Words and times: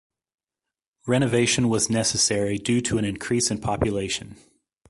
Renovation 1.05 1.69
was 1.69 1.91
necessary 1.91 2.57
due 2.57 2.81
to 2.81 2.97
an 2.97 3.05
increase 3.05 3.51
in 3.51 3.59
population. 3.61 4.35